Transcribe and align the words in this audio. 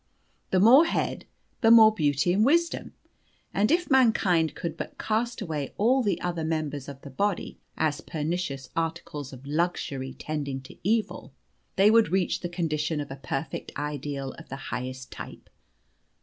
The 0.49 0.59
more 0.59 0.85
head, 0.87 1.25
the 1.61 1.69
more 1.69 1.93
beauty 1.93 2.33
and 2.33 2.43
wisdom. 2.43 2.93
And 3.53 3.69
if 3.69 3.91
mankind 3.91 4.55
could 4.55 4.75
but 4.75 4.97
cast 4.97 5.41
away 5.43 5.75
all 5.77 6.01
the 6.01 6.19
other 6.21 6.43
members 6.43 6.89
of 6.89 6.99
the 7.03 7.11
body 7.11 7.59
as 7.77 8.01
pernicious 8.01 8.71
articles 8.75 9.31
of 9.31 9.45
luxury 9.45 10.15
tending 10.17 10.59
to 10.61 10.75
evil, 10.83 11.33
they 11.75 11.91
would 11.91 12.09
reach 12.11 12.39
the 12.39 12.49
condition 12.49 12.99
of 12.99 13.11
a 13.11 13.15
perfect 13.15 13.73
ideal 13.77 14.31
of 14.39 14.49
the 14.49 14.55
highest 14.73 15.11
type. 15.11 15.51